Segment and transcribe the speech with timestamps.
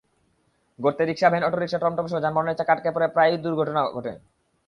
[0.79, 3.81] গর্তে rickshaw, van, autorickshaw, টমটমসহ যানবাহনের চাকা আটকা পড়ে প্রায়ই ঘটে দুর্ঘটনা।